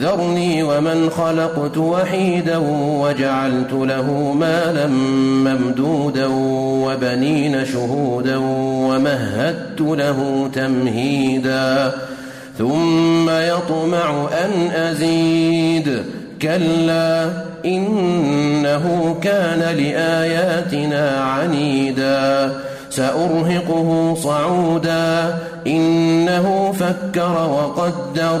[0.00, 2.56] ذرني ومن خلقت وحيدا
[3.02, 4.86] وجعلت له مالا
[5.46, 6.26] ممدودا
[6.86, 8.36] وبنين شهودا
[8.88, 11.92] ومهدت له تمهيدا
[12.58, 16.02] ثم يطمع أن أزيد
[16.42, 17.30] كلا
[17.64, 22.52] إنه كان لآياتنا عنيدا
[22.90, 28.40] سأرهقه صعودا إنه فكر وقدر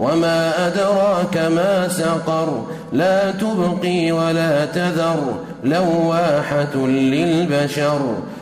[0.00, 8.00] وما أدراك ما سقر لا تبقي ولا تذر لواحة للبشر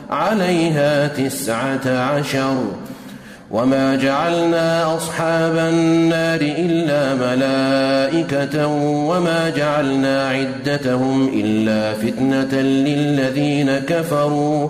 [0.09, 2.55] عليها تسعة عشر
[3.51, 8.67] وما جعلنا أصحاب النار إلا ملائكة
[9.07, 14.69] وما جعلنا عدتهم إلا فتنة للذين كفروا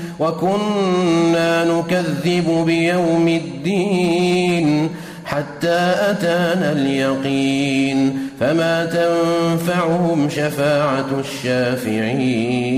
[0.21, 4.89] وكنا نكذب بيوم الدين
[5.25, 12.71] حتى أتانا اليقين فما تنفعهم شفاعة الشافعين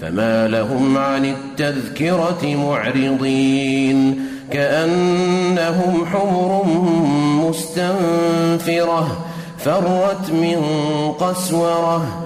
[0.00, 4.20] فما لهم عن التذكرة معرضين
[4.52, 6.64] كأنهم حمر
[7.48, 9.26] مستنفرة
[9.58, 10.62] فرت من
[11.18, 12.25] قسورة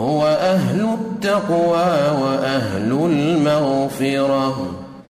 [0.00, 4.75] هو أهل التقوى وأهل المغفرة.